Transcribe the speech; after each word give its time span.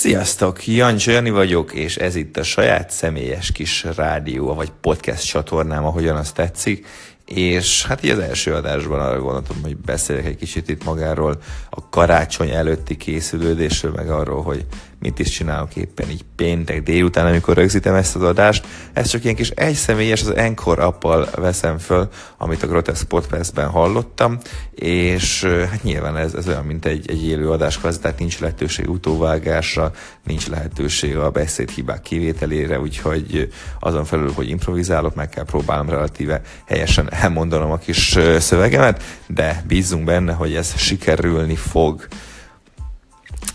Sziasztok, 0.00 0.66
Jancsa 0.66 1.10
Jani 1.10 1.30
vagyok, 1.30 1.72
és 1.72 1.96
ez 1.96 2.14
itt 2.14 2.36
a 2.36 2.42
saját 2.42 2.90
személyes 2.90 3.52
kis 3.52 3.86
rádió, 3.96 4.54
vagy 4.54 4.72
podcast 4.80 5.26
csatornám, 5.26 5.84
ahogyan 5.84 6.16
azt 6.16 6.34
tetszik, 6.34 6.86
és 7.24 7.86
hát 7.86 8.04
így 8.04 8.10
az 8.10 8.18
első 8.18 8.54
adásban 8.54 9.00
arra 9.00 9.20
gondoltam, 9.20 9.56
hogy 9.62 9.76
beszélek 9.76 10.26
egy 10.26 10.36
kicsit 10.36 10.68
itt 10.68 10.84
magáról, 10.84 11.38
a 11.70 11.88
karácsony 11.88 12.50
előtti 12.50 12.96
készülődésről, 12.96 13.92
meg 13.92 14.10
arról, 14.10 14.42
hogy 14.42 14.66
mit 15.00 15.18
is 15.18 15.28
csinálok 15.28 15.76
éppen 15.76 16.10
így 16.10 16.24
péntek 16.36 16.82
délután, 16.82 17.26
amikor 17.26 17.56
rögzítem 17.56 17.94
ezt 17.94 18.16
az 18.16 18.22
adást. 18.22 18.66
Ez 18.92 19.08
csak 19.08 19.24
ilyen 19.24 19.36
kis 19.36 19.50
egyszemélyes, 19.50 20.20
az 20.20 20.34
Encore 20.36 20.82
appal 20.82 21.28
veszem 21.36 21.78
föl, 21.78 22.08
amit 22.36 22.62
a 22.62 22.66
Grotesque 22.66 23.06
Podcastben 23.06 23.68
hallottam, 23.68 24.38
és 24.74 25.44
hát 25.44 25.82
nyilván 25.82 26.16
ez, 26.16 26.34
ez 26.34 26.48
olyan, 26.48 26.64
mint 26.64 26.84
egy, 26.84 27.10
egy 27.10 27.26
élő 27.26 27.50
adás, 27.50 27.78
tehát 28.00 28.18
nincs 28.18 28.40
lehetőség 28.40 28.90
utóvágásra, 28.90 29.92
nincs 30.24 30.48
lehetőség 30.48 31.16
a 31.16 31.30
beszédhibák 31.30 32.02
kivételére, 32.02 32.80
úgyhogy 32.80 33.52
azon 33.80 34.04
felül, 34.04 34.32
hogy 34.32 34.48
improvizálok, 34.48 35.14
meg 35.14 35.28
kell 35.28 35.44
próbálnom 35.44 35.88
relatíve 35.88 36.40
helyesen 36.66 37.12
elmondanom 37.12 37.70
a 37.70 37.78
kis 37.78 38.18
szövegemet, 38.38 39.02
de 39.26 39.64
bízunk 39.66 40.04
benne, 40.04 40.32
hogy 40.32 40.54
ez 40.54 40.76
sikerülni 40.76 41.56
fog. 41.56 42.06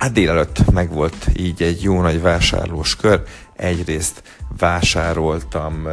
Hát 0.00 0.12
délelőtt 0.12 0.70
megvolt 0.70 1.26
így 1.36 1.62
egy 1.62 1.82
jó 1.82 2.00
nagy 2.00 2.20
vásárlós 2.20 2.96
kör. 2.96 3.22
Egyrészt 3.56 4.22
vásároltam 4.58 5.88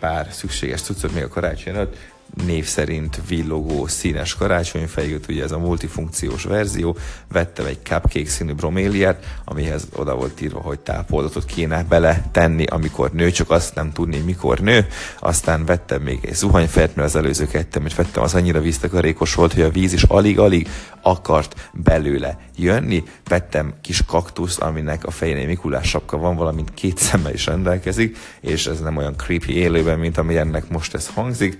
pár 0.00 0.28
szükséges 0.30 0.82
cuccot 0.82 1.14
még 1.14 1.22
a 1.22 1.28
karácsony 1.28 1.74
előtt, 1.74 1.96
név 2.46 2.66
szerint 2.66 3.20
villogó 3.28 3.86
színes 3.86 4.34
karácsonyfejűt, 4.34 5.26
ugye 5.28 5.42
ez 5.42 5.52
a 5.52 5.58
multifunkciós 5.58 6.44
verzió, 6.44 6.96
vettem 7.32 7.66
egy 7.66 7.78
cupcake 7.82 8.28
színű 8.28 8.52
broméliát, 8.52 9.40
amihez 9.44 9.88
oda 9.92 10.14
volt 10.14 10.40
írva, 10.40 10.60
hogy 10.60 10.78
tápoldatot 10.78 11.44
kéne 11.44 11.84
bele 11.84 12.24
tenni, 12.32 12.64
amikor 12.64 13.12
nő, 13.12 13.30
csak 13.30 13.50
azt 13.50 13.74
nem 13.74 13.92
tudni, 13.92 14.18
mikor 14.18 14.58
nő. 14.58 14.86
Aztán 15.18 15.64
vettem 15.64 16.02
még 16.02 16.18
egy 16.22 16.34
zuhanyfert, 16.34 16.96
mert 16.96 17.08
az 17.08 17.16
előző 17.16 17.46
kettem, 17.46 17.82
hogy 17.82 17.94
vettem, 17.94 18.22
az 18.22 18.34
annyira 18.34 18.60
víztakarékos 18.60 19.34
volt, 19.34 19.52
hogy 19.52 19.62
a 19.62 19.70
víz 19.70 19.92
is 19.92 20.02
alig-alig 20.02 20.68
akart 21.02 21.70
belőle 21.72 22.38
jönni. 22.56 23.04
Vettem 23.28 23.74
kis 23.80 24.04
kaktuszt, 24.06 24.60
aminek 24.60 25.04
a 25.06 25.10
fején 25.10 25.46
Mikulás 25.46 25.88
sapka 25.88 26.16
van, 26.16 26.36
valamint 26.36 26.74
két 26.74 26.98
szemmel 26.98 27.32
is 27.32 27.46
rendelkezik, 27.46 28.16
és 28.40 28.66
ez 28.66 28.80
nem 28.80 28.96
olyan 28.96 29.16
creepy 29.16 29.56
élőben, 29.56 29.98
mint 29.98 30.18
ami 30.18 30.36
ennek 30.36 30.68
most 30.68 30.94
ez 30.94 31.10
hangzik. 31.14 31.58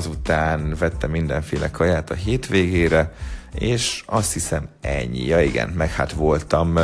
Azután 0.00 0.74
vettem 0.78 1.10
mindenféle 1.10 1.70
kaját 1.70 2.10
a 2.10 2.14
hétvégére, 2.14 3.12
és 3.54 4.02
azt 4.06 4.32
hiszem 4.32 4.68
ennyi. 4.80 5.24
Ja 5.24 5.40
igen, 5.40 5.68
meg 5.68 5.92
hát 5.92 6.12
voltam 6.12 6.78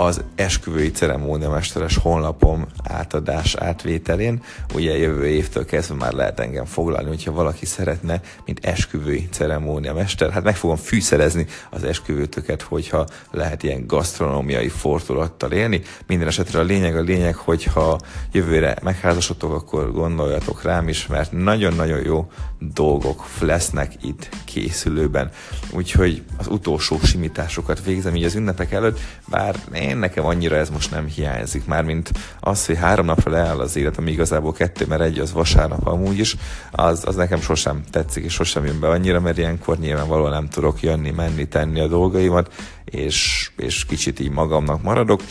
az 0.00 0.22
esküvői 0.34 0.90
ceremóniamesteres 0.90 1.96
honlapom 1.96 2.66
átadás 2.84 3.54
átvételén. 3.54 4.42
Ugye 4.74 4.96
jövő 4.96 5.26
évtől 5.26 5.64
kezdve 5.64 5.94
már 5.94 6.12
lehet 6.12 6.40
engem 6.40 6.64
foglalni, 6.64 7.08
hogyha 7.08 7.32
valaki 7.32 7.66
szeretne, 7.66 8.20
mint 8.44 8.64
esküvői 8.64 9.28
ceremóniamester. 9.30 10.30
Hát 10.30 10.42
meg 10.42 10.56
fogom 10.56 10.76
fűszerezni 10.76 11.46
az 11.70 11.84
esküvőtöket, 11.84 12.62
hogyha 12.62 13.06
lehet 13.30 13.62
ilyen 13.62 13.86
gasztronómiai 13.86 14.68
fordulattal 14.68 15.52
élni. 15.52 15.82
Minden 16.06 16.28
esetre 16.28 16.58
a 16.58 16.62
lényeg 16.62 16.96
a 16.96 17.00
lényeg, 17.00 17.34
hogyha 17.34 18.00
jövőre 18.32 18.76
megházasodtok, 18.82 19.52
akkor 19.52 19.92
gondoljatok 19.92 20.62
rám 20.62 20.88
is, 20.88 21.06
mert 21.06 21.32
nagyon-nagyon 21.32 22.00
jó 22.04 22.30
dolgok 22.58 23.24
lesznek 23.40 23.92
itt 24.02 24.28
készülőben. 24.44 25.30
Úgyhogy 25.72 26.22
az 26.36 26.46
utolsó 26.46 26.98
simításokat 27.02 27.84
végzem 27.84 28.14
így 28.16 28.24
az 28.24 28.34
ünnepek 28.34 28.72
előtt, 28.72 28.98
bár 29.28 29.56
én 29.74 29.89
nekem 29.98 30.24
annyira 30.24 30.56
ez 30.56 30.70
most 30.70 30.90
nem 30.90 31.06
hiányzik, 31.06 31.66
már 31.66 31.84
mint 31.84 32.10
az, 32.40 32.66
hogy 32.66 32.76
három 32.76 33.06
napra 33.06 33.30
leáll 33.30 33.58
az 33.58 33.76
élet, 33.76 33.98
ami 33.98 34.10
igazából 34.10 34.52
kettő, 34.52 34.86
mert 34.86 35.00
egy 35.00 35.18
az 35.18 35.32
vasárnap 35.32 35.86
amúgy 35.86 36.18
is, 36.18 36.36
az, 36.70 37.02
az 37.06 37.14
nekem 37.14 37.40
sosem 37.40 37.82
tetszik, 37.90 38.24
és 38.24 38.32
sosem 38.32 38.64
jön 38.64 38.80
be 38.80 38.88
annyira, 38.88 39.20
mert 39.20 39.38
ilyenkor 39.38 39.78
nyilvánvalóan 39.78 40.30
nem 40.30 40.48
tudok 40.48 40.82
jönni, 40.82 41.10
menni, 41.10 41.48
tenni 41.48 41.80
a 41.80 41.86
dolgaimat, 41.86 42.52
és, 42.84 43.50
és 43.56 43.84
kicsit 43.84 44.20
így 44.20 44.30
magamnak 44.30 44.82
maradok, 44.82 45.22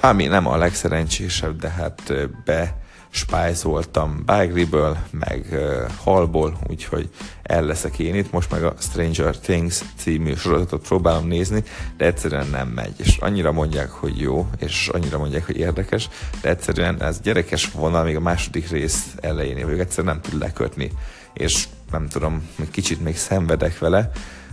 ami 0.00 0.26
nem 0.26 0.46
a 0.46 0.56
legszerencsésebb, 0.56 1.60
de 1.60 1.68
hát 1.68 2.12
be 2.44 2.76
spájzoltam 3.10 4.22
Bagley-ből, 4.26 4.96
meg 5.10 5.46
uh, 5.50 5.90
Hallból, 6.02 6.58
úgyhogy 6.68 7.10
el 7.42 7.62
leszek 7.62 7.98
én 7.98 8.14
itt. 8.14 8.32
Most 8.32 8.50
meg 8.50 8.64
a 8.64 8.74
Stranger 8.78 9.38
Things 9.38 9.82
című 9.96 10.34
sorozatot 10.34 10.86
próbálom 10.86 11.26
nézni, 11.26 11.64
de 11.96 12.04
egyszerűen 12.04 12.46
nem 12.46 12.68
megy. 12.68 12.94
És 12.96 13.16
annyira 13.16 13.52
mondják, 13.52 13.90
hogy 13.90 14.20
jó, 14.20 14.48
és 14.58 14.88
annyira 14.88 15.18
mondják, 15.18 15.46
hogy 15.46 15.56
érdekes, 15.56 16.08
de 16.40 16.48
egyszerűen 16.48 17.02
ez 17.02 17.20
gyerekes 17.20 17.70
vonal, 17.70 18.04
még 18.04 18.16
a 18.16 18.20
második 18.20 18.70
rész 18.70 19.14
elején 19.20 19.64
vagyok, 19.64 19.80
egyszerűen 19.80 20.14
nem 20.14 20.30
tud 20.30 20.40
lekötni. 20.40 20.90
És 21.32 21.68
nem 21.90 22.08
tudom, 22.08 22.48
még 22.56 22.70
kicsit 22.70 23.00
még 23.00 23.16
szenvedek 23.16 23.78
vele, 23.78 24.10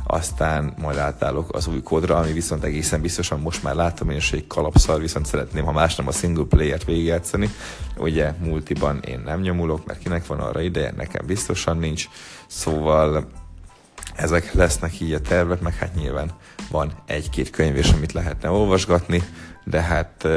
aztán 0.08 0.74
majd 0.78 0.98
átállok 0.98 1.56
az 1.56 1.68
új 1.68 1.82
kódra, 1.82 2.18
ami 2.18 2.32
viszont 2.32 2.64
egészen 2.64 3.02
biztosan 3.02 3.40
most 3.40 3.64
már 3.64 3.76
látom 3.76 4.10
én 4.10 4.22
egy 4.32 4.48
kalapszar, 4.48 5.00
viszont 5.00 5.26
szeretném, 5.26 5.66
ha 5.66 5.72
más 5.72 5.96
nem 5.96 6.08
a 6.08 6.12
single 6.12 6.44
player-t 6.44 6.84
végigjátszani. 6.84 7.50
Ugye 7.98 8.34
multiban 8.40 9.00
én 9.08 9.20
nem 9.26 9.40
nyomulok, 9.40 9.86
mert 9.86 10.00
kinek 10.00 10.28
van 10.28 10.40
arra 10.40 10.62
ideje, 10.62 10.94
nekem 10.98 11.26
biztosan 11.26 11.78
nincs. 11.78 12.10
Szóval 12.48 13.28
ezek 14.16 14.54
lesznek 14.54 15.00
így 15.00 15.14
a 15.14 15.22
tervek, 15.22 15.62
meg 15.62 15.76
hát 15.76 15.96
nyilván 15.96 16.32
van 16.72 16.92
egy-két 17.06 17.50
könyv 17.50 17.78
is, 17.78 17.92
amit 17.92 18.12
lehetne 18.12 18.50
olvasgatni, 18.50 19.24
de 19.64 19.82
hát 19.82 20.28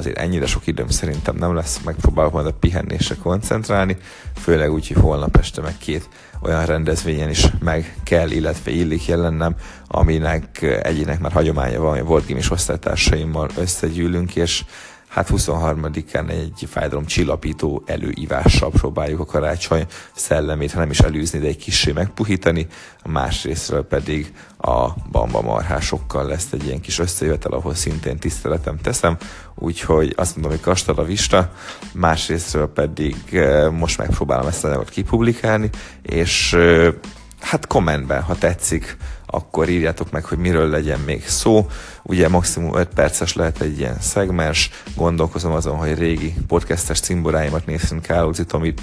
azért 0.00 0.18
ennyire 0.18 0.46
sok 0.46 0.66
időm 0.66 0.88
szerintem 0.88 1.36
nem 1.36 1.54
lesz, 1.54 1.80
megpróbálok 1.84 2.32
majd 2.32 2.46
a 2.46 2.52
pihenésre 2.52 3.14
koncentrálni, 3.22 3.96
főleg 4.36 4.72
úgy, 4.72 4.88
hogy 4.88 5.02
holnap 5.02 5.36
este 5.36 5.60
meg 5.60 5.78
két 5.78 6.08
olyan 6.42 6.66
rendezvényen 6.66 7.28
is 7.28 7.46
meg 7.60 7.96
kell, 8.04 8.30
illetve 8.30 8.70
illik 8.70 9.06
jelennem, 9.06 9.54
aminek 9.86 10.62
egyének 10.82 11.20
már 11.20 11.32
hagyománya 11.32 11.80
van, 11.80 11.94
hogy 11.94 12.04
volt 12.06 12.26
gimis 12.26 12.50
osztálytársaimmal 12.50 13.48
összegyűlünk, 13.56 14.36
és 14.36 14.64
hát 15.10 15.28
23-án 15.32 16.30
egy 16.30 16.66
fájdalom 16.68 17.04
csillapító 17.04 17.82
előívással 17.86 18.70
próbáljuk 18.70 19.20
a 19.20 19.24
karácsony 19.24 19.86
szellemét, 20.14 20.72
ha 20.72 20.78
nem 20.78 20.90
is 20.90 20.98
elűzni, 20.98 21.38
de 21.38 21.46
egy 21.46 21.56
kicsi 21.56 21.92
megpuhítani, 21.92 22.66
másrésztről 23.04 23.86
pedig 23.86 24.32
a 24.58 24.88
bamba 25.10 25.40
marhásokkal 25.40 26.26
lesz 26.26 26.52
egy 26.52 26.66
ilyen 26.66 26.80
kis 26.80 26.98
összejövetel, 26.98 27.52
ahol 27.52 27.74
szintén 27.74 28.18
tiszteletem 28.18 28.76
teszem, 28.76 29.16
úgyhogy 29.54 30.14
azt 30.16 30.34
mondom, 30.34 30.52
hogy 30.52 30.60
kastal 30.60 30.94
a 30.94 31.04
vista, 31.04 31.52
másrésztről 31.92 32.72
pedig 32.72 33.16
eh, 33.32 33.70
most 33.70 33.98
megpróbálom 33.98 34.46
ezt 34.46 34.64
a 34.64 34.68
anyagot 34.68 34.88
kipublikálni, 34.88 35.70
és 36.02 36.52
eh, 36.52 36.94
hát 37.40 37.66
kommentben, 37.66 38.22
ha 38.22 38.34
tetszik, 38.38 38.96
akkor 39.30 39.68
írjátok 39.68 40.10
meg, 40.10 40.24
hogy 40.24 40.38
miről 40.38 40.68
legyen 40.68 41.00
még 41.00 41.28
szó. 41.28 41.66
Ugye 42.02 42.28
maximum 42.28 42.76
5 42.76 42.88
perces 42.88 43.34
lehet 43.34 43.60
egy 43.60 43.78
ilyen 43.78 44.00
szegmens, 44.00 44.70
gondolkozom 44.96 45.52
azon, 45.52 45.76
hogy 45.76 45.98
régi 45.98 46.34
podcastes 46.46 47.00
cimboráimat 47.00 47.66
nézzünk 47.66 48.02
Kálózi 48.02 48.44
Tomit, 48.44 48.80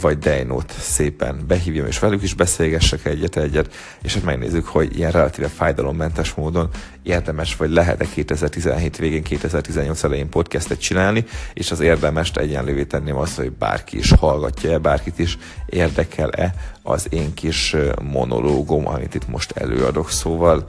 vagy 0.00 0.18
Deinót 0.18 0.72
szépen 0.78 1.44
behívjam, 1.46 1.86
és 1.86 1.98
velük 1.98 2.22
is 2.22 2.34
beszélgessek 2.34 3.04
egyet-egyet, 3.04 3.74
és 4.02 4.14
hát 4.14 4.24
megnézzük, 4.24 4.66
hogy 4.66 4.96
ilyen 4.96 5.10
relatíve 5.10 5.48
fájdalommentes 5.48 6.34
módon 6.34 6.68
érdemes, 7.02 7.56
vagy 7.56 7.70
lehet-e 7.70 8.04
2017 8.14 8.96
végén, 8.96 9.22
2018 9.22 10.04
elején 10.04 10.28
podcastet 10.28 10.80
csinálni, 10.80 11.24
és 11.54 11.70
az 11.70 11.80
érdemest 11.80 12.36
egyenlővé 12.36 12.84
tenném 12.84 13.16
azt, 13.16 13.36
hogy 13.36 13.52
bárki 13.52 13.98
is 13.98 14.12
hallgatja-e, 14.12 14.78
bárkit 14.78 15.18
is 15.18 15.38
érdekel-e 15.66 16.54
az 16.82 17.06
én 17.10 17.34
kis 17.34 17.76
monológom, 18.02 18.88
amit 18.88 19.14
itt 19.14 19.28
most 19.34 19.50
előadok, 19.50 20.10
szóval 20.10 20.68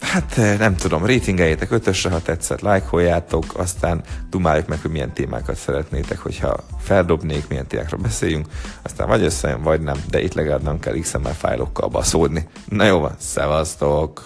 Hát 0.00 0.38
eh, 0.38 0.58
nem 0.58 0.76
tudom, 0.76 1.06
ratingeljétek 1.06 1.70
ötösre, 1.70 2.10
ha 2.10 2.20
tetszett, 2.20 2.60
lájkoljátok, 2.60 3.44
aztán 3.56 4.02
dumáljuk 4.30 4.66
meg, 4.66 4.80
hogy 4.80 4.90
milyen 4.90 5.12
témákat 5.12 5.56
szeretnétek, 5.56 6.18
hogyha 6.18 6.56
feldobnék, 6.80 7.48
milyen 7.48 7.66
témákról 7.66 8.00
beszéljünk, 8.00 8.46
aztán 8.82 9.08
vagy 9.08 9.22
összejön, 9.22 9.62
vagy 9.62 9.80
nem, 9.80 9.96
de 10.10 10.22
itt 10.22 10.34
legalább 10.34 10.62
nem 10.62 10.78
kell 10.78 10.98
XML 10.98 11.32
fájlokkal 11.32 11.88
baszódni. 11.88 12.48
Na 12.68 12.84
jó 12.84 12.98
van, 12.98 13.14
szevasztok! 13.18 14.24